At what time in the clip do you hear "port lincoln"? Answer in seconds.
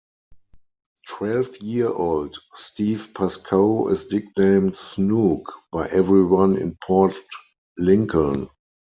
6.81-8.49